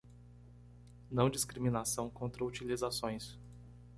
[1.11, 3.37] Não discriminação contra utilizações.